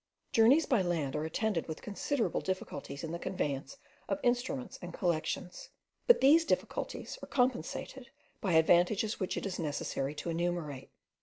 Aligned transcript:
Journeys 0.31 0.65
by 0.65 0.81
land 0.81 1.15
are 1.15 1.25
attended 1.25 1.67
with 1.67 1.83
considerable 1.83 2.41
difficulties 2.41 3.03
in 3.03 3.11
the 3.11 3.19
conveyance 3.19 3.77
of 4.09 4.19
instruments 4.23 4.79
and 4.81 4.95
collections, 4.95 5.69
but 6.07 6.21
these 6.21 6.43
difficulties 6.43 7.19
are 7.21 7.27
compensated 7.27 8.09
by 8.41 8.53
advantages 8.53 9.19
which 9.19 9.37
it 9.37 9.45
is 9.45 9.59
unnecessary 9.59 10.15
to 10.15 10.31
enumerate. 10.31 10.89